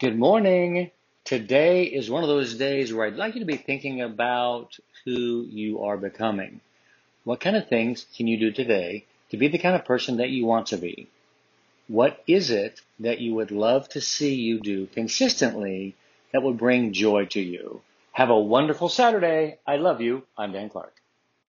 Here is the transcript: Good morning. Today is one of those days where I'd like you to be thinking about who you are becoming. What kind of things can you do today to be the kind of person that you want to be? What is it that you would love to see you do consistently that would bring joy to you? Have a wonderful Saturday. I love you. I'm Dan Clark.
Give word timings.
Good 0.00 0.16
morning. 0.16 0.92
Today 1.24 1.82
is 1.82 2.08
one 2.08 2.22
of 2.22 2.28
those 2.28 2.54
days 2.54 2.94
where 2.94 3.04
I'd 3.04 3.16
like 3.16 3.34
you 3.34 3.40
to 3.40 3.46
be 3.46 3.56
thinking 3.56 4.00
about 4.00 4.78
who 5.04 5.44
you 5.50 5.82
are 5.82 5.96
becoming. 5.96 6.60
What 7.24 7.40
kind 7.40 7.56
of 7.56 7.68
things 7.68 8.06
can 8.16 8.28
you 8.28 8.38
do 8.38 8.52
today 8.52 9.06
to 9.30 9.36
be 9.36 9.48
the 9.48 9.58
kind 9.58 9.74
of 9.74 9.84
person 9.84 10.18
that 10.18 10.30
you 10.30 10.46
want 10.46 10.68
to 10.68 10.76
be? 10.76 11.08
What 11.88 12.22
is 12.28 12.52
it 12.52 12.80
that 13.00 13.18
you 13.18 13.34
would 13.34 13.50
love 13.50 13.88
to 13.88 14.00
see 14.00 14.36
you 14.36 14.60
do 14.60 14.86
consistently 14.86 15.96
that 16.32 16.44
would 16.44 16.58
bring 16.58 16.92
joy 16.92 17.24
to 17.32 17.40
you? 17.40 17.80
Have 18.12 18.30
a 18.30 18.38
wonderful 18.38 18.88
Saturday. 18.88 19.58
I 19.66 19.78
love 19.78 20.00
you. 20.00 20.22
I'm 20.36 20.52
Dan 20.52 20.68
Clark. 20.68 20.94